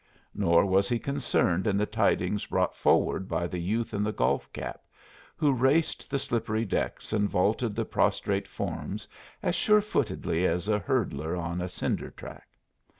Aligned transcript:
Nor 0.33 0.65
was 0.65 0.89
he 0.89 0.97
concerned 0.97 1.67
in 1.67 1.77
the 1.77 1.85
tidings 1.85 2.47
brought 2.47 2.75
forward 2.75 3.29
by 3.29 3.45
the 3.45 3.59
youth 3.59 3.93
in 3.93 4.01
the 4.03 4.11
golf 4.11 4.51
cap, 4.51 4.81
who 5.35 5.51
raced 5.53 6.09
the 6.09 6.17
slippery 6.17 6.65
decks 6.65 7.13
and 7.13 7.29
vaulted 7.29 7.75
the 7.75 7.85
prostrate 7.85 8.47
forms 8.47 9.07
as 9.43 9.53
sure 9.53 9.79
footedly 9.79 10.43
as 10.47 10.67
a 10.67 10.79
hurdler 10.79 11.35
on 11.35 11.61
a 11.61 11.69
cinder 11.69 12.09
track. 12.09 12.47